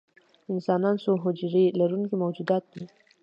انسانان 0.53 0.95
څو 1.03 1.11
حجرې 1.23 1.65
لرونکي 1.79 2.15
موجودات 2.23 2.63
دي 2.73 2.83